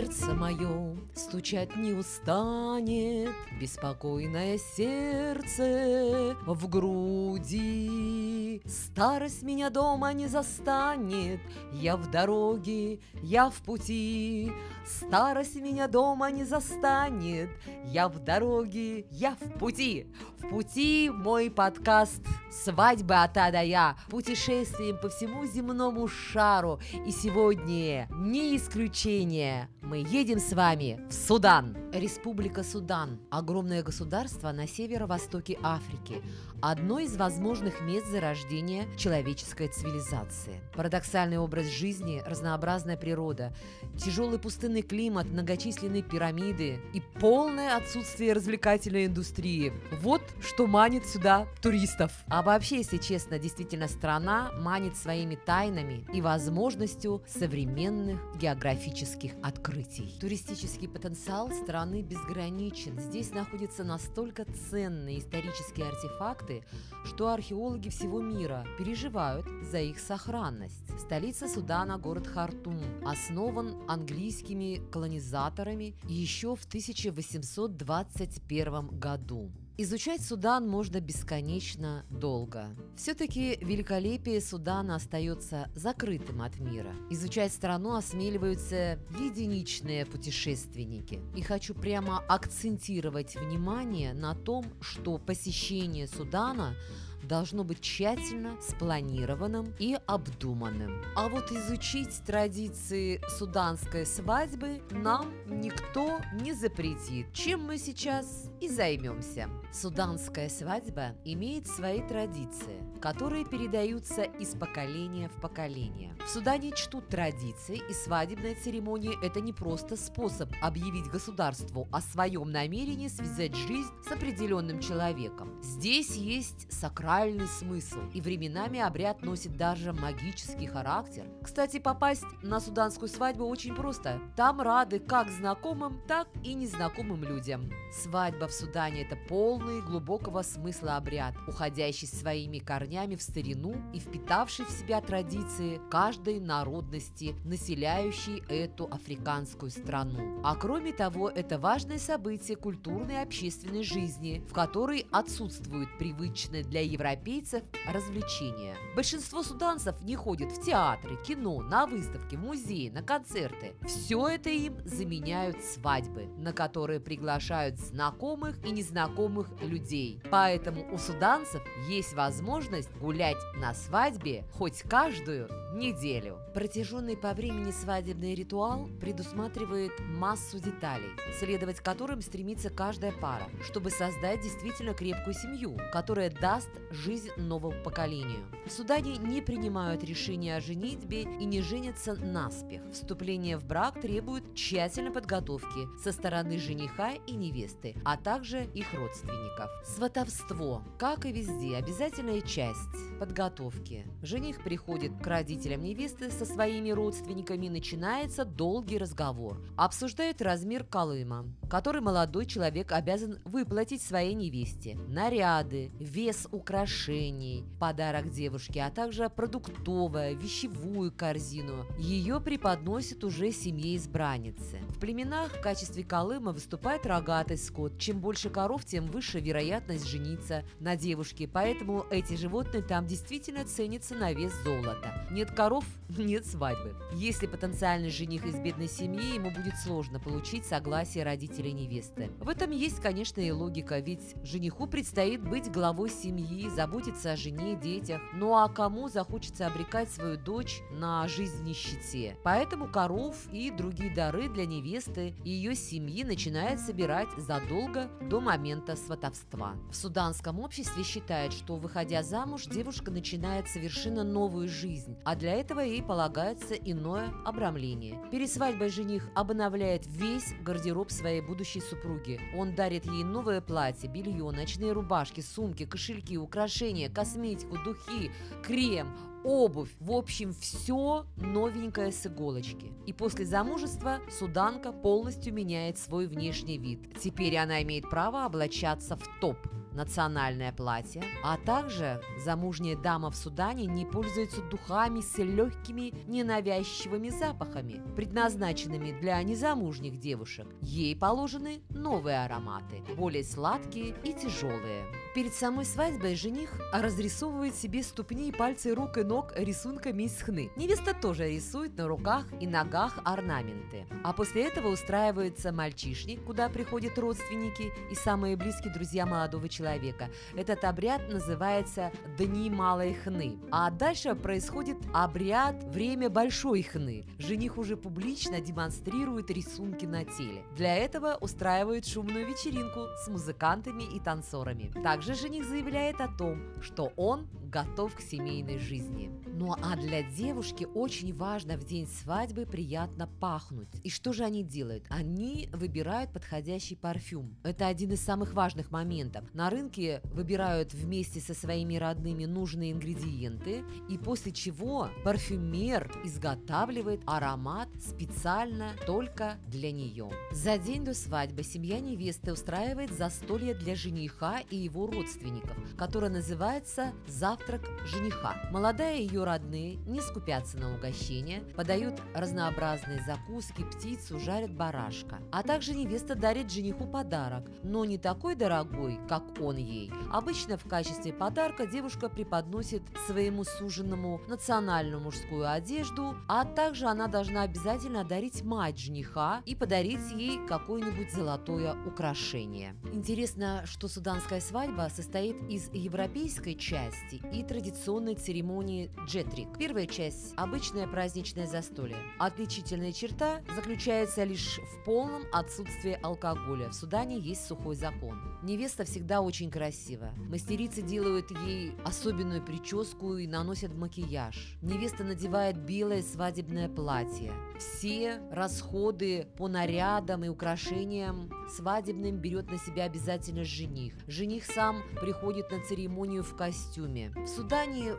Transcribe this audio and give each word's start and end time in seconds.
сердце 0.00 0.32
мое 0.32 0.89
стучать 1.20 1.76
не 1.76 1.92
устанет, 1.92 3.30
Беспокойное 3.60 4.58
сердце 4.58 6.34
в 6.46 6.68
груди. 6.68 8.62
Старость 8.66 9.42
меня 9.42 9.68
дома 9.70 10.12
не 10.12 10.26
застанет, 10.28 11.40
Я 11.72 11.96
в 11.96 12.10
дороге, 12.10 13.00
я 13.22 13.50
в 13.50 13.56
пути. 13.56 14.50
Старость 14.86 15.56
меня 15.56 15.88
дома 15.88 16.30
не 16.30 16.44
застанет, 16.44 17.50
Я 17.84 18.08
в 18.08 18.18
дороге, 18.18 19.04
я 19.10 19.36
в 19.40 19.58
пути. 19.58 20.06
В 20.38 20.48
пути 20.48 21.10
мой 21.12 21.50
подкаст 21.50 22.22
«Свадьба 22.50 23.24
от 23.24 23.36
А 23.36 23.50
до 23.50 23.62
Я» 23.62 23.96
путешествием 24.08 24.96
по 24.96 25.10
всему 25.10 25.44
земному 25.46 26.08
шару. 26.08 26.80
И 27.06 27.10
сегодня 27.10 28.08
не 28.10 28.56
исключение. 28.56 29.68
Мы 29.82 29.98
едем 29.98 30.38
с 30.38 30.52
вами 30.52 30.98
Судан. 31.10 31.76
Республика 31.92 32.62
Судан– 32.62 33.18
огромное 33.30 33.82
государство 33.82 34.52
на 34.52 34.68
северо-востоке 34.68 35.58
Африки, 35.60 36.22
одно 36.62 37.00
из 37.00 37.16
возможных 37.16 37.80
мест 37.80 38.06
зарождения 38.06 38.86
человеческой 38.96 39.66
цивилизации. 39.66 40.60
Парадоксальный 40.76 41.38
образ 41.38 41.66
жизни, 41.66 42.22
разнообразная 42.24 42.96
природа, 42.96 43.52
тяжелый 43.98 44.38
пустынный 44.38 44.82
климат, 44.82 45.26
многочисленные 45.26 46.02
пирамиды 46.02 46.78
и 46.94 47.00
полное 47.18 47.76
отсутствие 47.76 48.32
развлекательной 48.32 49.06
индустрии– 49.06 49.72
вот 50.00 50.22
что 50.40 50.68
манит 50.68 51.04
сюда 51.06 51.48
туристов. 51.60 52.12
А 52.28 52.42
вообще, 52.42 52.78
если 52.78 52.98
честно, 52.98 53.40
действительно 53.40 53.88
страна 53.88 54.52
манит 54.60 54.96
своими 54.96 55.34
тайнами 55.34 56.06
и 56.12 56.20
возможностью 56.20 57.20
современных 57.26 58.20
географических 58.36 59.32
открытий. 59.42 60.16
Туристический 60.20 60.88
потенциал 61.00 61.50
страны 61.50 62.02
безграничен. 62.02 63.00
Здесь 63.00 63.32
находятся 63.32 63.84
настолько 63.84 64.44
ценные 64.44 65.20
исторические 65.20 65.86
артефакты, 65.86 66.62
что 67.04 67.32
археологи 67.32 67.88
всего 67.88 68.20
мира 68.20 68.66
переживают 68.78 69.46
за 69.62 69.80
их 69.80 69.98
сохранность. 69.98 70.84
Столица 71.00 71.48
Судана, 71.48 71.96
город 71.96 72.26
Хартум, 72.26 72.82
основан 73.02 73.82
английскими 73.88 74.82
колонизаторами 74.90 75.94
еще 76.06 76.54
в 76.54 76.66
1821 76.66 78.98
году. 78.98 79.50
Изучать 79.82 80.20
Судан 80.20 80.68
можно 80.68 81.00
бесконечно 81.00 82.04
долго. 82.10 82.76
Все-таки 82.98 83.56
великолепие 83.62 84.42
Судана 84.42 84.96
остается 84.96 85.70
закрытым 85.74 86.42
от 86.42 86.60
мира. 86.60 86.92
Изучать 87.08 87.50
страну 87.50 87.94
осмеливаются 87.94 88.98
единичные 89.18 90.04
путешественники. 90.04 91.18
И 91.34 91.40
хочу 91.40 91.74
прямо 91.74 92.18
акцентировать 92.28 93.36
внимание 93.36 94.12
на 94.12 94.34
том, 94.34 94.66
что 94.82 95.16
посещение 95.16 96.06
Судана 96.06 96.76
должно 97.22 97.64
быть 97.64 97.80
тщательно 97.80 98.56
спланированным 98.60 99.74
и 99.78 99.98
обдуманным. 100.06 101.02
А 101.16 101.28
вот 101.28 101.50
изучить 101.52 102.22
традиции 102.24 103.20
суданской 103.38 104.06
свадьбы 104.06 104.82
нам 104.90 105.32
никто 105.46 106.20
не 106.40 106.52
запретит, 106.52 107.32
чем 107.32 107.64
мы 107.64 107.78
сейчас 107.78 108.50
и 108.60 108.68
займемся. 108.68 109.48
Суданская 109.72 110.48
свадьба 110.48 111.14
имеет 111.24 111.66
свои 111.66 112.00
традиции, 112.00 112.82
которые 113.00 113.44
передаются 113.44 114.22
из 114.22 114.54
поколения 114.54 115.28
в 115.28 115.40
поколение. 115.40 116.14
В 116.26 116.28
Судане 116.28 116.72
чтут 116.72 117.08
традиции, 117.08 117.80
и 117.88 117.92
свадебная 117.92 118.56
церемония– 118.56 119.12
это 119.22 119.40
не 119.40 119.52
просто 119.52 119.96
способ 119.96 120.50
объявить 120.60 121.06
государству 121.06 121.88
о 121.92 122.00
своем 122.00 122.50
намерении 122.50 123.08
связать 123.08 123.54
жизнь 123.54 123.90
с 124.06 124.12
определенным 124.12 124.80
человеком. 124.80 125.62
Здесь 125.62 126.16
есть 126.16 126.72
сакральный 127.10 127.48
смысл, 127.48 127.98
и 128.14 128.20
временами 128.20 128.78
обряд 128.78 129.22
носит 129.22 129.56
даже 129.56 129.92
магический 129.92 130.66
характер. 130.66 131.26
Кстати, 131.42 131.80
попасть 131.80 132.24
на 132.40 132.60
суданскую 132.60 133.08
свадьбу 133.08 133.46
очень 133.46 133.74
просто. 133.74 134.20
Там 134.36 134.60
рады 134.60 135.00
как 135.00 135.28
знакомым, 135.28 136.00
так 136.06 136.28
и 136.44 136.54
незнакомым 136.54 137.24
людям. 137.24 137.68
Свадьба 137.92 138.46
в 138.46 138.52
Судане– 138.52 139.02
это 139.02 139.16
полный 139.28 139.82
глубокого 139.82 140.42
смысла 140.42 140.96
обряд, 140.96 141.34
уходящий 141.48 142.06
своими 142.06 142.58
корнями 142.58 143.16
в 143.16 143.22
старину 143.22 143.74
и 143.92 143.98
впитавший 143.98 144.66
в 144.66 144.70
себя 144.70 145.00
традиции 145.00 145.80
каждой 145.90 146.38
народности, 146.38 147.34
населяющей 147.44 148.44
эту 148.48 148.84
африканскую 148.84 149.72
страну. 149.72 150.40
А 150.44 150.54
кроме 150.54 150.92
того, 150.92 151.28
это 151.28 151.58
важное 151.58 151.98
событие 151.98 152.56
культурной 152.56 153.14
и 153.14 153.22
общественной 153.24 153.82
жизни, 153.82 154.44
в 154.48 154.52
которой 154.52 155.08
отсутствует 155.10 155.88
привычное 155.98 156.62
для 156.62 156.82
европейцев 157.00 157.62
развлечения. 157.90 158.76
Большинство 158.94 159.42
суданцев 159.42 160.00
не 160.02 160.16
ходят 160.16 160.52
в 160.52 160.62
театры, 160.62 161.16
кино, 161.26 161.62
на 161.62 161.86
выставки, 161.86 162.36
музеи, 162.36 162.90
на 162.90 163.02
концерты. 163.02 163.72
Все 163.86 164.28
это 164.28 164.50
им 164.50 164.76
заменяют 164.84 165.64
свадьбы, 165.64 166.26
на 166.36 166.52
которые 166.52 167.00
приглашают 167.00 167.78
знакомых 167.78 168.62
и 168.66 168.70
незнакомых 168.70 169.48
людей. 169.62 170.20
Поэтому 170.30 170.92
у 170.92 170.98
суданцев 170.98 171.62
есть 171.88 172.12
возможность 172.12 172.90
гулять 172.98 173.38
на 173.56 173.72
свадьбе 173.72 174.44
хоть 174.52 174.82
каждую 174.82 175.48
неделю. 175.72 176.38
Протяженный 176.54 177.16
по 177.16 177.32
времени 177.32 177.70
свадебный 177.70 178.34
ритуал 178.34 178.88
предусматривает 179.00 179.92
массу 180.00 180.58
деталей, 180.58 181.10
следовать 181.38 181.80
которым 181.80 182.20
стремится 182.20 182.70
каждая 182.70 183.12
пара, 183.12 183.48
чтобы 183.62 183.90
создать 183.90 184.40
действительно 184.40 184.94
крепкую 184.94 185.34
семью, 185.34 185.76
которая 185.92 186.30
даст 186.30 186.70
жизнь 186.90 187.30
новому 187.36 187.82
поколению. 187.82 188.44
В 188.66 188.70
Судане 188.70 189.16
не 189.16 189.40
принимают 189.40 190.04
решения 190.04 190.56
о 190.56 190.60
женитьбе 190.60 191.22
и 191.22 191.44
не 191.44 191.62
женятся 191.62 192.14
наспех. 192.14 192.82
Вступление 192.92 193.58
в 193.58 193.64
брак 193.64 194.00
требует 194.00 194.54
тщательной 194.54 195.10
подготовки 195.10 195.88
со 196.02 196.12
стороны 196.12 196.58
жениха 196.58 197.12
и 197.26 197.32
невесты, 197.32 197.96
а 198.04 198.16
также 198.16 198.64
их 198.74 198.92
родственников. 198.94 199.70
Сватовство, 199.84 200.82
как 200.98 201.26
и 201.26 201.32
везде, 201.32 201.76
обязательная 201.76 202.40
часть 202.40 203.09
подготовки. 203.20 204.06
Жених 204.22 204.64
приходит 204.64 205.12
к 205.22 205.26
родителям 205.26 205.82
невесты 205.82 206.30
со 206.30 206.46
своими 206.46 206.90
родственниками, 206.90 207.68
начинается 207.68 208.46
долгий 208.46 208.96
разговор. 208.96 209.62
Обсуждают 209.76 210.40
размер 210.40 210.84
колыма, 210.84 211.44
который 211.68 212.00
молодой 212.00 212.46
человек 212.46 212.92
обязан 212.92 213.38
выплатить 213.44 214.00
своей 214.00 214.32
невесте, 214.32 214.96
наряды, 215.06 215.92
вес 216.00 216.48
украшений, 216.50 217.66
подарок 217.78 218.30
девушке, 218.30 218.80
а 218.80 218.90
также 218.90 219.28
продуктовое, 219.28 220.32
вещевую 220.32 221.12
корзину. 221.12 221.84
Ее 221.98 222.40
преподносят 222.40 223.22
уже 223.22 223.52
семье 223.52 223.96
избранницы. 223.96 224.78
В 224.88 224.98
племенах 224.98 225.52
в 225.52 225.60
качестве 225.60 226.04
колыма 226.04 226.52
выступает 226.52 227.04
рогатый 227.04 227.58
скот. 227.58 227.98
Чем 227.98 228.20
больше 228.20 228.48
коров, 228.48 228.86
тем 228.86 229.08
выше 229.08 229.40
вероятность 229.40 230.06
жениться 230.08 230.64
на 230.78 230.96
девушке, 230.96 231.46
поэтому 231.46 232.06
эти 232.10 232.34
животные 232.34 232.82
там 232.82 233.09
действительно 233.10 233.64
ценятся 233.64 234.14
на 234.14 234.32
вес 234.32 234.52
золота. 234.62 235.26
Нет 235.32 235.50
коров– 235.50 235.84
нет 236.18 236.46
свадьбы. 236.46 236.94
Если 237.12 237.46
потенциальный 237.46 238.10
жених 238.10 238.44
из 238.44 238.56
бедной 238.58 238.88
семьи, 238.88 239.34
ему 239.34 239.50
будет 239.50 239.76
сложно 239.76 240.20
получить 240.20 240.64
согласие 240.64 241.24
родителей 241.24 241.72
невесты. 241.72 242.30
В 242.38 242.48
этом 242.48 242.70
есть, 242.70 243.00
конечно, 243.00 243.40
и 243.40 243.50
логика, 243.50 243.98
ведь 243.98 244.36
жениху 244.44 244.86
предстоит 244.86 245.42
быть 245.42 245.70
главой 245.70 246.10
семьи, 246.10 246.68
заботиться 246.68 247.32
о 247.32 247.36
жене, 247.36 247.76
детях. 247.76 248.20
Ну 248.32 248.56
а 248.56 248.68
кому 248.68 249.08
захочется 249.08 249.66
обрекать 249.66 250.10
свою 250.10 250.36
дочь 250.36 250.80
на 250.92 251.26
жизнь 251.26 251.58
в 251.58 251.62
нищете? 251.62 252.36
Поэтому 252.44 252.86
коров 252.88 253.36
и 253.52 253.70
другие 253.70 254.14
дары 254.14 254.48
для 254.48 254.66
невесты 254.66 255.34
и 255.44 255.50
ее 255.50 255.74
семьи 255.74 256.22
начинают 256.22 256.80
собирать 256.80 257.28
задолго 257.36 258.08
до 258.22 258.40
момента 258.40 258.94
сватовства. 258.94 259.74
В 259.90 259.96
суданском 259.96 260.60
обществе 260.60 261.02
считают, 261.02 261.52
что 261.52 261.76
выходя 261.76 262.22
замуж, 262.22 262.66
девушка 262.66 262.99
начинает 263.08 263.68
совершенно 263.68 264.24
новую 264.24 264.68
жизнь, 264.68 265.16
а 265.24 265.36
для 265.36 265.54
этого 265.54 265.80
ей 265.80 266.02
полагается 266.02 266.74
иное 266.74 267.32
обрамление. 267.44 268.18
Перед 268.30 268.50
свадьбой 268.50 268.90
жених 268.90 269.28
обновляет 269.34 270.06
весь 270.06 270.54
гардероб 270.62 271.10
своей 271.10 271.40
будущей 271.40 271.80
супруги. 271.80 272.40
Он 272.56 272.74
дарит 272.74 273.06
ей 273.06 273.24
новое 273.24 273.60
платье, 273.60 274.08
белье, 274.08 274.50
ночные 274.50 274.92
рубашки, 274.92 275.40
сумки, 275.40 275.86
кошельки, 275.86 276.36
украшения, 276.36 277.08
косметику, 277.08 277.78
духи, 277.78 278.30
крем, 278.62 279.16
обувь, 279.44 279.90
в 280.00 280.12
общем, 280.12 280.52
все 280.52 281.26
новенькое 281.36 282.12
с 282.12 282.26
иголочки. 282.26 282.92
И 283.06 283.12
после 283.12 283.44
замужества 283.44 284.18
суданка 284.30 284.92
полностью 284.92 285.54
меняет 285.54 285.98
свой 285.98 286.26
внешний 286.26 286.78
вид. 286.78 287.18
Теперь 287.18 287.56
она 287.56 287.82
имеет 287.82 288.08
право 288.08 288.44
облачаться 288.44 289.16
в 289.16 289.40
топ. 289.40 289.56
национальное 289.92 290.72
платье, 290.72 291.22
а 291.42 291.56
также 291.56 292.20
замужняя 292.38 292.96
дама 292.96 293.30
в 293.30 293.36
Судане 293.36 293.86
не 293.86 294.06
пользуется 294.06 294.62
духами 294.62 295.20
с 295.20 295.36
легкими 295.38 296.12
ненавязчивыми 296.28 297.28
запахами, 297.28 298.00
предназначенными 298.14 299.18
для 299.20 299.42
незамужних 299.42 300.18
девушек. 300.18 300.66
Ей 300.80 301.16
положены 301.16 301.82
новые 301.90 302.44
ароматы, 302.44 303.02
более 303.16 303.44
сладкие 303.44 304.14
и 304.24 304.32
тяжелые. 304.32 305.04
Перед 305.34 305.54
самой 305.54 305.84
свадьбой 305.84 306.34
жених 306.34 306.70
разрисовывает 306.92 307.74
себе 307.74 308.02
ступни 308.02 308.48
и 308.48 308.52
пальцы 308.52 308.94
рук 308.94 309.18
и 309.18 309.22
ног 309.30 309.52
рисунками 309.54 310.24
из 310.24 310.42
хны. 310.42 310.72
Невеста 310.74 311.14
тоже 311.14 311.48
рисует 311.48 311.96
на 311.96 312.08
руках 312.08 312.46
и 312.58 312.66
ногах 312.66 313.20
орнаменты. 313.24 314.04
А 314.24 314.32
после 314.32 314.64
этого 314.64 314.88
устраивается 314.88 315.70
мальчишник, 315.70 316.42
куда 316.44 316.68
приходят 316.68 317.16
родственники 317.16 317.92
и 318.10 318.14
самые 318.16 318.56
близкие 318.56 318.92
друзья 318.92 319.26
молодого 319.26 319.68
человека. 319.68 320.30
Этот 320.56 320.82
обряд 320.82 321.28
называется 321.32 322.10
«Дни 322.36 322.68
малой 322.70 323.14
хны». 323.14 323.56
А 323.70 323.90
дальше 323.92 324.34
происходит 324.34 324.98
обряд 325.14 325.80
«Время 325.84 326.28
большой 326.28 326.82
хны». 326.82 327.24
Жених 327.38 327.78
уже 327.78 327.96
публично 327.96 328.60
демонстрирует 328.60 329.48
рисунки 329.50 330.06
на 330.06 330.24
теле. 330.24 330.64
Для 330.74 330.96
этого 330.96 331.38
устраивают 331.40 332.04
шумную 332.04 332.48
вечеринку 332.48 333.06
с 333.24 333.28
музыкантами 333.28 334.02
и 334.02 334.18
танцорами. 334.18 334.90
Так 335.04 335.20
также 335.20 335.34
жених 335.34 335.66
заявляет 335.66 336.18
о 336.22 336.28
том, 336.28 336.62
что 336.80 337.12
он 337.16 337.46
готов 337.70 338.14
к 338.14 338.22
семейной 338.22 338.78
жизни. 338.78 339.19
Ну 339.46 339.74
а 339.82 339.96
для 339.96 340.22
девушки 340.22 340.86
очень 340.94 341.34
важно 341.36 341.76
в 341.76 341.84
день 341.84 342.06
свадьбы 342.06 342.66
приятно 342.66 343.26
пахнуть. 343.26 343.88
И 344.02 344.10
что 344.10 344.32
же 344.32 344.44
они 344.44 344.62
делают? 344.62 345.04
Они 345.10 345.68
выбирают 345.72 346.32
подходящий 346.32 346.96
парфюм. 346.96 347.56
Это 347.62 347.86
один 347.86 348.12
из 348.12 348.22
самых 348.22 348.54
важных 348.54 348.90
моментов. 348.90 349.44
На 349.52 349.70
рынке 349.70 350.20
выбирают 350.24 350.94
вместе 350.94 351.40
со 351.40 351.54
своими 351.54 351.96
родными 351.96 352.44
нужные 352.44 352.92
ингредиенты, 352.92 353.84
и 354.08 354.16
после 354.16 354.52
чего 354.52 355.10
парфюмер 355.24 356.10
изготавливает 356.24 357.20
аромат 357.26 357.88
специально 358.00 358.92
только 359.06 359.58
для 359.66 359.92
нее. 359.92 360.30
За 360.52 360.78
день 360.78 361.04
до 361.04 361.14
свадьбы 361.14 361.62
семья 361.62 362.00
невесты 362.00 362.52
устраивает 362.52 363.12
застолье 363.12 363.74
для 363.74 363.94
жениха 363.94 364.60
и 364.70 364.76
его 364.76 365.06
родственников, 365.06 365.76
которое 365.96 366.30
называется 366.30 367.12
«Завтрак 367.26 367.50
завтрак 367.70 367.82
жениха. 368.06 368.56
Молодая 368.70 369.09
и 369.12 369.22
ее 369.22 369.44
родные 369.44 369.96
не 370.06 370.20
скупятся 370.20 370.78
на 370.78 370.94
угощения, 370.94 371.62
подают 371.76 372.20
разнообразные 372.34 373.22
закуски, 373.26 373.84
птицу, 373.84 374.38
жарят 374.40 374.74
барашка. 374.74 375.40
А 375.52 375.62
также 375.62 375.94
невеста 375.94 376.34
дарит 376.34 376.70
жениху 376.70 377.06
подарок, 377.06 377.70
но 377.82 378.04
не 378.04 378.18
такой 378.18 378.54
дорогой, 378.54 379.18
как 379.28 379.42
он 379.60 379.76
ей. 379.76 380.12
Обычно 380.32 380.78
в 380.78 380.84
качестве 380.84 381.32
подарка 381.32 381.86
девушка 381.86 382.28
преподносит 382.28 383.02
своему 383.26 383.64
суженому 383.64 384.40
национальную 384.48 385.20
мужскую 385.20 385.70
одежду, 385.70 386.36
а 386.48 386.64
также 386.64 387.06
она 387.06 387.26
должна 387.26 387.62
обязательно 387.62 388.24
дарить 388.24 388.62
мать 388.62 388.98
жениха 388.98 389.62
и 389.66 389.74
подарить 389.74 390.30
ей 390.32 390.58
какое-нибудь 390.66 391.32
золотое 391.32 391.96
украшение. 392.06 392.94
Интересно, 393.12 393.82
что 393.86 394.08
суданская 394.08 394.60
свадьба 394.60 395.08
состоит 395.14 395.56
из 395.68 395.90
европейской 395.92 396.74
части 396.74 397.40
и 397.52 397.62
традиционной 397.62 398.34
церемонии 398.34 398.99
джетрик. 399.26 399.68
Первая 399.78 400.06
часть– 400.06 400.52
обычное 400.56 401.06
праздничное 401.06 401.66
застолье. 401.66 402.16
Отличительная 402.38 403.12
черта 403.12 403.60
заключается 403.74 404.44
лишь 404.44 404.78
в 404.78 405.04
полном 405.04 405.42
отсутствии 405.52 406.18
алкоголя. 406.22 406.88
В 406.88 406.94
Судане 406.94 407.38
есть 407.38 407.66
сухой 407.66 407.94
закон. 407.94 408.38
Невеста 408.62 409.04
всегда 409.04 409.40
очень 409.40 409.70
красива. 409.70 410.30
Мастерицы 410.36 411.02
делают 411.02 411.50
ей 411.66 411.94
особенную 412.04 412.62
прическу 412.62 413.36
и 413.36 413.46
наносят 413.46 413.94
макияж. 413.94 414.76
Невеста 414.82 415.24
надевает 415.24 415.78
белое 415.78 416.22
свадебное 416.22 416.88
платье. 416.88 417.52
Все 417.78 418.40
расходы 418.50 419.48
по 419.56 419.68
нарядам 419.68 420.44
и 420.44 420.48
украшениям 420.48 421.50
свадебным 421.70 422.36
берет 422.36 422.70
на 422.70 422.78
себя 422.78 423.04
обязательно 423.04 423.64
жених. 423.64 424.14
Жених 424.26 424.64
сам 424.64 425.02
приходит 425.20 425.70
на 425.70 425.82
церемонию 425.82 426.42
в 426.42 426.56
костюме. 426.56 427.30
В 427.36 427.46
Судане 427.46 428.14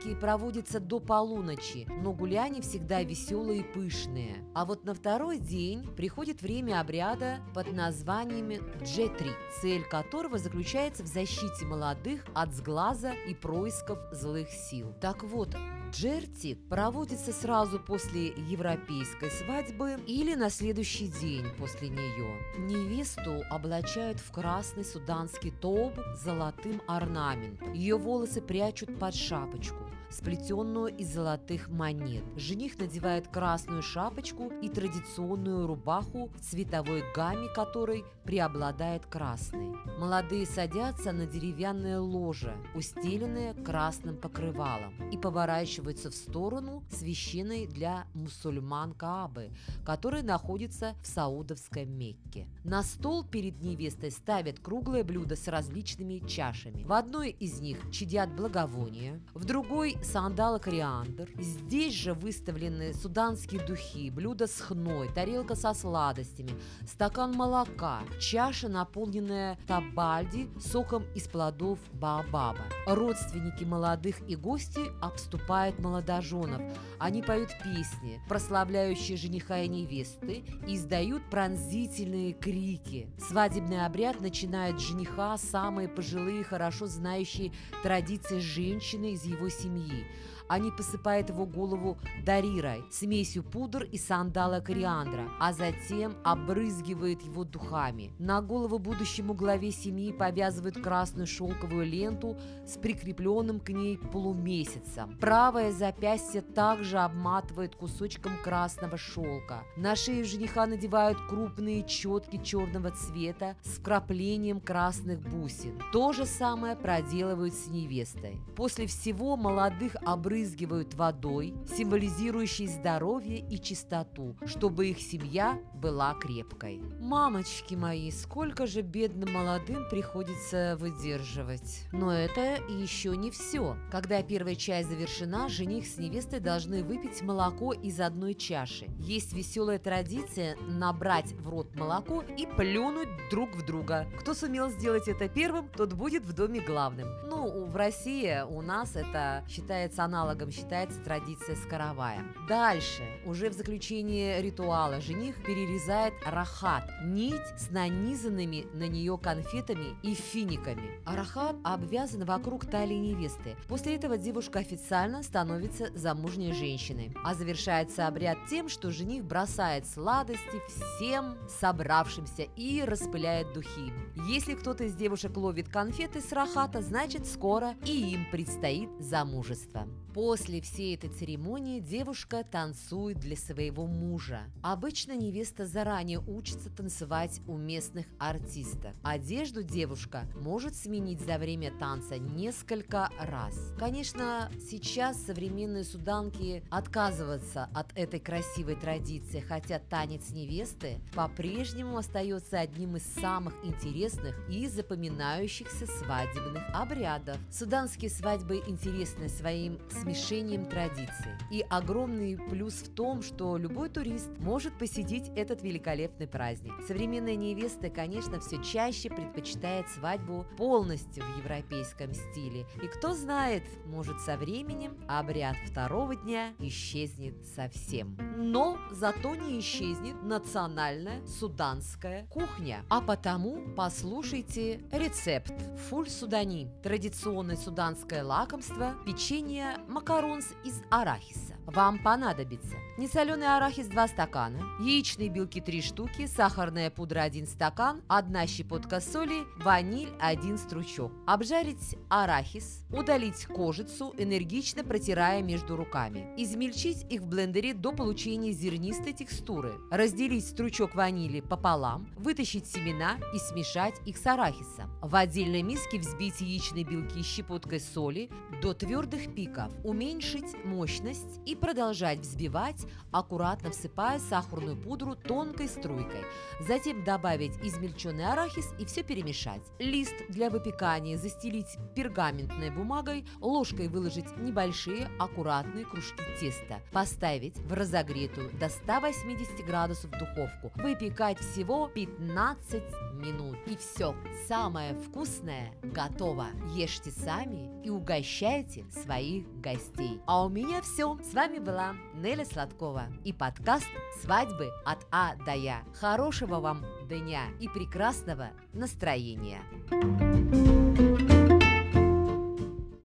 праздники 0.00 0.18
проводятся 0.18 0.80
до 0.80 1.00
полуночи, 1.00 1.86
но 2.02 2.12
гуляния 2.12 2.62
всегда 2.62 3.02
веселые 3.02 3.60
и 3.60 3.62
пышные. 3.62 4.44
А 4.54 4.64
вот 4.64 4.84
на 4.84 4.94
второй 4.94 5.38
день 5.38 5.84
приходит 5.96 6.42
время 6.42 6.80
обряда 6.80 7.40
под 7.54 7.72
названием 7.72 8.62
джетри, 8.82 9.32
цель 9.60 9.84
которого 9.84 10.38
заключается 10.38 11.02
в 11.02 11.06
защите 11.06 11.64
молодых 11.64 12.24
от 12.34 12.54
сглаза 12.54 13.12
и 13.28 13.34
происков 13.34 13.98
злых 14.12 14.48
сил. 14.50 14.94
Так 15.00 15.22
вот, 15.22 15.54
Джерти 15.92 16.54
проводится 16.54 17.32
сразу 17.32 17.80
после 17.80 18.28
европейской 18.28 19.28
свадьбы 19.28 19.96
или 20.06 20.34
на 20.34 20.48
следующий 20.48 21.08
день 21.08 21.46
после 21.58 21.88
нее. 21.88 22.38
Невесту 22.58 23.42
облачают 23.50 24.20
в 24.20 24.30
красный 24.30 24.84
суданский 24.84 25.50
тоб 25.50 25.98
с 26.14 26.22
золотым 26.22 26.80
орнаментом. 26.86 27.72
Ее 27.72 27.96
волосы 27.96 28.40
прячут 28.40 28.98
под 29.00 29.14
шапочку 29.14 29.89
сплетенную 30.10 30.94
из 30.96 31.12
золотых 31.14 31.68
монет. 31.68 32.24
Жених 32.36 32.78
надевает 32.78 33.28
красную 33.28 33.82
шапочку 33.82 34.50
и 34.62 34.68
традиционную 34.68 35.66
рубаху 35.66 36.30
в 36.34 36.40
цветовой 36.40 37.02
гамме 37.14 37.48
которой 37.54 38.04
преобладает 38.24 39.06
красный. 39.06 39.74
Молодые 39.98 40.46
садятся 40.46 41.12
на 41.12 41.26
деревянное 41.26 42.00
ложе, 42.00 42.54
устеленное 42.74 43.54
красным 43.54 44.16
покрывалом, 44.16 44.94
и 45.10 45.18
поворачиваются 45.18 46.10
в 46.10 46.14
сторону 46.14 46.84
священной 46.92 47.66
для 47.66 48.06
мусульман 48.14 48.92
Каабы, 48.92 49.50
которая 49.84 50.22
находится 50.22 50.94
в 51.02 51.06
Саудовской 51.06 51.84
Мекке. 51.86 52.46
На 52.64 52.82
стол 52.82 53.24
перед 53.24 53.60
невестой 53.62 54.10
ставят 54.10 54.60
круглое 54.60 55.04
блюдо 55.04 55.36
с 55.36 55.48
различными 55.48 56.26
чашами. 56.26 56.84
В 56.84 56.92
одной 56.92 57.30
из 57.30 57.60
них 57.60 57.78
чадят 57.90 58.34
благовония, 58.34 59.20
в 59.34 59.44
другой 59.44 59.96
сандал 60.02 60.56
и 60.56 60.60
кориандр. 60.60 61.28
Здесь 61.38 61.94
же 61.94 62.14
выставлены 62.14 62.94
суданские 62.94 63.64
духи, 63.64 64.10
блюдо 64.10 64.46
с 64.46 64.60
хной, 64.60 65.08
тарелка 65.14 65.54
со 65.54 65.74
сладостями, 65.74 66.52
стакан 66.86 67.32
молока, 67.32 68.00
чаша, 68.20 68.68
наполненная 68.68 69.58
табальди 69.66 70.48
соком 70.60 71.04
из 71.14 71.28
плодов 71.28 71.78
баобаба. 71.92 72.64
Родственники 72.86 73.64
молодых 73.64 74.16
и 74.28 74.36
гости 74.36 74.80
обступают 75.00 75.78
молодоженов. 75.78 76.62
Они 76.98 77.22
поют 77.22 77.50
песни, 77.62 78.20
прославляющие 78.28 79.16
жениха 79.16 79.60
и 79.60 79.68
невесты, 79.68 80.44
и 80.66 80.76
издают 80.76 81.28
пронзительные 81.30 82.32
крики. 82.32 83.08
Свадебный 83.18 83.84
обряд 83.84 84.20
начинает 84.20 84.80
жениха 84.80 85.36
самые 85.36 85.88
пожилые, 85.88 86.44
хорошо 86.44 86.86
знающие 86.86 87.52
традиции 87.82 88.38
женщины 88.38 89.12
из 89.12 89.24
его 89.24 89.48
семьи 89.48 89.89
семьи. 89.90 90.06
Они 90.50 90.72
посыпают 90.72 91.28
его 91.28 91.46
голову 91.46 91.96
дарирой, 92.26 92.82
смесью 92.90 93.44
пудр 93.44 93.84
и 93.84 93.96
сандала 93.96 94.58
кориандра, 94.58 95.28
а 95.38 95.52
затем 95.52 96.16
обрызгивают 96.24 97.22
его 97.22 97.44
духами. 97.44 98.10
На 98.18 98.40
голову 98.42 98.80
будущему 98.80 99.32
главе 99.32 99.70
семьи 99.70 100.12
повязывают 100.12 100.76
красную 100.82 101.28
шелковую 101.28 101.86
ленту 101.86 102.36
с 102.66 102.76
прикрепленным 102.76 103.60
к 103.60 103.68
ней 103.68 103.96
полумесяцем. 103.96 105.16
Правое 105.20 105.70
запястье 105.70 106.40
также 106.40 106.98
обматывает 106.98 107.76
кусочком 107.76 108.32
красного 108.42 108.96
шелка. 108.96 109.62
На 109.76 109.94
шею 109.94 110.24
жениха 110.24 110.66
надевают 110.66 111.18
крупные 111.28 111.84
четки 111.84 112.42
черного 112.42 112.90
цвета 112.90 113.54
с 113.62 113.78
вкраплением 113.78 114.60
красных 114.60 115.20
бусин. 115.20 115.80
То 115.92 116.12
же 116.12 116.26
самое 116.26 116.74
проделывают 116.74 117.54
с 117.54 117.68
невестой. 117.68 118.40
После 118.56 118.88
всего 118.88 119.36
молодых 119.36 119.94
обрызгивают 120.04 120.39
разбрызгивают 120.40 120.94
водой, 120.94 121.54
символизирующей 121.76 122.66
здоровье 122.66 123.38
и 123.38 123.60
чистоту, 123.60 124.36
чтобы 124.46 124.88
их 124.88 125.00
семья 125.00 125.58
была 125.74 126.14
крепкой. 126.14 126.80
Мамочки 127.00 127.74
мои, 127.74 128.10
сколько 128.10 128.66
же 128.66 128.82
бедным 128.82 129.32
молодым 129.32 129.88
приходится 129.90 130.76
выдерживать. 130.78 131.86
Но 131.92 132.12
это 132.12 132.56
еще 132.68 133.16
не 133.16 133.30
все. 133.30 133.76
Когда 133.90 134.22
первая 134.22 134.54
часть 134.54 134.88
завершена, 134.88 135.48
жених 135.48 135.86
с 135.86 135.98
невестой 135.98 136.40
должны 136.40 136.82
выпить 136.82 137.22
молоко 137.22 137.72
из 137.72 138.00
одной 138.00 138.34
чаши. 138.34 138.86
Есть 138.98 139.32
веселая 139.32 139.78
традиция 139.78 140.56
набрать 140.68 141.32
в 141.32 141.48
рот 141.48 141.74
молоко 141.76 142.22
и 142.22 142.46
плюнуть 142.46 143.08
друг 143.30 143.54
в 143.54 143.64
друга. 143.64 144.06
Кто 144.20 144.34
сумел 144.34 144.70
сделать 144.70 145.08
это 145.08 145.28
первым, 145.28 145.68
тот 145.68 145.92
будет 145.92 146.24
в 146.24 146.32
доме 146.32 146.60
главным. 146.60 147.08
Ну, 147.28 147.66
в 147.66 147.76
России 147.76 148.42
у 148.48 148.62
нас 148.62 148.96
это 148.96 149.44
считается 149.48 149.90
считается 149.90 150.04
аналогом, 150.30 150.50
считается 150.50 151.00
традиция 151.00 151.56
с 151.56 151.66
караваем. 151.66 152.34
Дальше, 152.48 153.02
уже 153.26 153.50
в 153.50 153.52
заключении 153.52 154.40
ритуала, 154.40 155.00
жених 155.00 155.42
перерезает 155.44 156.14
рахат, 156.24 156.84
нить 157.04 157.40
с 157.56 157.70
нанизанными 157.70 158.66
на 158.74 158.88
нее 158.88 159.18
конфетами 159.18 159.96
и 160.02 160.14
финиками. 160.14 161.00
А 161.04 161.16
рахат 161.16 161.56
обвязан 161.64 162.24
вокруг 162.24 162.66
талии 162.66 162.94
невесты. 162.94 163.56
После 163.68 163.96
этого 163.96 164.16
девушка 164.16 164.60
официально 164.60 165.22
становится 165.22 165.90
замужней 165.94 166.52
женщиной. 166.52 167.14
А 167.24 167.34
завершается 167.34 168.06
обряд 168.06 168.38
тем, 168.48 168.68
что 168.68 168.90
жених 168.90 169.24
бросает 169.24 169.86
сладости 169.86 170.60
всем 170.68 171.36
собравшимся 171.60 172.42
и 172.56 172.82
распыляет 172.82 173.52
духи. 173.52 173.92
Если 174.28 174.54
кто-то 174.54 174.84
из 174.84 174.94
девушек 174.94 175.36
ловит 175.36 175.68
конфеты 175.68 176.20
с 176.20 176.32
рахата, 176.32 176.82
значит 176.82 177.26
скоро 177.26 177.74
и 177.84 178.12
им 178.12 178.26
предстоит 178.30 178.90
замужество. 178.98 179.86
После 180.20 180.60
всей 180.60 180.96
этой 180.96 181.08
церемонии 181.08 181.80
девушка 181.80 182.44
танцует 182.44 183.18
для 183.20 183.36
своего 183.36 183.86
мужа. 183.86 184.42
Обычно 184.60 185.16
невеста 185.16 185.64
заранее 185.64 186.18
учится 186.18 186.68
танцевать 186.68 187.40
у 187.46 187.56
местных 187.56 188.04
артистов. 188.18 188.92
Одежду 189.02 189.62
девушка 189.62 190.26
может 190.36 190.76
сменить 190.76 191.22
за 191.22 191.38
время 191.38 191.72
танца 191.78 192.18
несколько 192.18 193.08
раз. 193.18 193.72
Конечно, 193.78 194.50
сейчас 194.70 195.24
современные 195.24 195.84
суданки 195.84 196.62
отказываются 196.68 197.70
от 197.72 197.90
этой 197.96 198.20
красивой 198.20 198.76
традиции, 198.76 199.40
хотя 199.40 199.78
танец 199.78 200.32
невесты 200.32 201.00
по-прежнему 201.14 201.96
остается 201.96 202.60
одним 202.60 202.96
из 202.96 203.04
самых 203.04 203.54
интересных 203.64 204.36
и 204.50 204.68
запоминающихся 204.68 205.86
свадебных 205.86 206.62
обрядов. 206.74 207.38
Суданские 207.50 208.10
свадьбы 208.10 208.62
интересны 208.66 209.30
своим 209.30 209.78
смешением 210.00 210.66
традиций. 210.66 211.32
И 211.50 211.64
огромный 211.68 212.36
плюс 212.36 212.74
в 212.74 212.94
том, 212.94 213.22
что 213.22 213.56
любой 213.56 213.88
турист 213.88 214.30
может 214.38 214.76
посетить 214.78 215.30
этот 215.36 215.62
великолепный 215.62 216.26
праздник. 216.26 216.72
Современная 216.86 217.36
невеста, 217.36 217.90
конечно, 217.90 218.40
все 218.40 218.62
чаще 218.62 219.10
предпочитает 219.10 219.88
свадьбу 219.88 220.46
полностью 220.56 221.24
в 221.24 221.38
европейском 221.38 222.12
стиле. 222.14 222.66
И 222.82 222.86
кто 222.86 223.14
знает, 223.14 223.62
может 223.86 224.20
со 224.20 224.36
временем 224.36 224.96
обряд 225.08 225.56
второго 225.66 226.16
дня 226.16 226.54
исчезнет 226.58 227.34
совсем. 227.54 228.16
Но 228.36 228.78
зато 228.90 229.34
не 229.34 229.58
исчезнет 229.60 230.22
национальная 230.22 231.24
суданская 231.26 232.26
кухня. 232.26 232.84
А 232.88 233.00
потому 233.00 233.74
послушайте 233.76 234.80
рецепт 234.92 235.52
фуль 235.88 236.08
судани. 236.08 236.70
Традиционное 236.82 237.56
суданское 237.56 238.22
лакомство– 238.22 238.94
печенье 239.06 239.76
макаронс 239.89 240.53
из 240.63 240.81
арахиса. 240.89 241.55
Вам 241.66 241.98
понадобится 242.02 242.76
несоленый 242.98 243.56
арахис 243.56 243.86
2 243.86 244.08
стакана, 244.08 244.60
яичные 244.80 245.28
белки 245.28 245.60
3 245.60 245.82
штуки, 245.82 246.26
сахарная 246.26 246.90
пудра 246.90 247.22
1 247.22 247.46
стакан, 247.46 248.02
1 248.08 248.46
щепотка 248.46 249.00
соли, 249.00 249.44
ваниль 249.62 250.12
1 250.20 250.58
стручок. 250.58 251.12
Обжарить 251.26 251.96
арахис, 252.08 252.84
удалить 252.90 253.46
кожицу, 253.46 254.14
энергично 254.18 254.84
протирая 254.84 255.42
между 255.42 255.76
руками. 255.76 256.34
Измельчить 256.36 257.06
их 257.10 257.22
в 257.22 257.26
блендере 257.26 257.72
до 257.72 257.92
получения 257.92 258.52
зернистой 258.52 259.12
текстуры. 259.12 259.74
Разделить 259.90 260.46
стручок 260.46 260.94
ванили 260.94 261.40
пополам, 261.40 262.08
вытащить 262.16 262.66
семена 262.66 263.18
и 263.34 263.38
смешать 263.38 263.94
их 264.06 264.18
с 264.18 264.26
арахисом. 264.26 264.90
В 265.00 265.14
отдельной 265.16 265.62
миске 265.62 265.98
взбить 265.98 266.40
яичные 266.40 266.84
белки 266.84 267.22
щепоткой 267.22 267.80
соли 267.80 268.30
до 268.60 268.74
твердых 268.74 269.34
пиков, 269.34 269.72
уменьшить 269.84 270.64
мощность 270.64 271.40
и 271.50 271.56
продолжать 271.56 272.20
взбивать, 272.20 272.86
аккуратно 273.10 273.72
всыпая 273.72 274.20
сахарную 274.20 274.76
пудру 274.76 275.16
тонкой 275.16 275.66
струйкой. 275.66 276.22
Затем 276.60 277.02
добавить 277.02 277.56
измельченный 277.60 278.26
арахис 278.26 278.72
и 278.78 278.84
все 278.84 279.02
перемешать. 279.02 279.62
Лист 279.80 280.14
для 280.28 280.48
выпекания 280.48 281.18
застелить 281.18 281.76
пергаментной 281.96 282.70
бумагой, 282.70 283.26
ложкой 283.40 283.88
выложить 283.88 284.36
небольшие 284.36 285.08
аккуратные 285.18 285.84
кружки 285.84 286.22
теста. 286.38 286.80
Поставить 286.92 287.58
в 287.58 287.72
разогретую 287.72 288.50
до 288.58 288.68
180 288.68 289.66
градусов 289.66 290.12
духовку. 290.12 290.70
Выпекать 290.76 291.40
всего 291.40 291.88
15 291.88 292.82
минут. 293.14 293.56
И 293.66 293.76
все, 293.76 294.14
самое 294.46 294.94
вкусное 294.94 295.72
готово. 295.82 296.46
Ешьте 296.74 297.10
сами 297.10 297.82
и 297.84 297.90
угощайте 297.90 298.84
своих 298.90 299.48
гостей. 299.60 300.20
А 300.26 300.44
у 300.44 300.48
меня 300.48 300.80
все. 300.82 301.18
С 301.22 301.34
вами 301.40 301.58
была 301.58 301.94
Неля 302.12 302.44
Сладкова 302.44 303.04
и 303.24 303.32
подкаст 303.32 303.88
«Свадьбы 304.20 304.68
от 304.84 304.98
А 305.10 305.36
до 305.36 305.54
Я». 305.54 305.84
Хорошего 305.98 306.60
вам 306.60 306.84
дня 307.08 307.44
и 307.58 307.66
прекрасного 307.66 308.50
настроения. 308.74 309.62